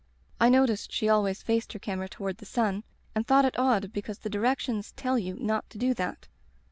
I 0.39 0.49
noticed 0.49 0.91
she 0.91 1.07
always 1.07 1.43
faced 1.43 1.73
her 1.73 1.77
camera 1.77 2.09
toward 2.09 2.37
the 2.39 2.45
sun, 2.47 2.83
and 3.13 3.27
thought 3.27 3.45
it 3.45 3.59
odd 3.59 3.93
because 3.93 4.17
the 4.17 4.31
directions 4.31 4.93
tell 4.93 5.19
you 5.19 5.37
not 5.39 5.69
to 5.69 5.77
do 5.77 5.93
that. 5.93 6.27